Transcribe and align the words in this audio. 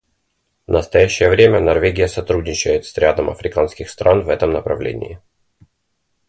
В 0.65 0.71
настоящее 0.71 1.29
время 1.29 1.59
Норвегия 1.59 2.07
сотрудничает 2.07 2.85
с 2.87 2.97
рядом 2.97 3.29
африканских 3.29 3.87
стран 3.87 4.23
в 4.23 4.29
этом 4.29 4.49
направлении. 4.51 5.21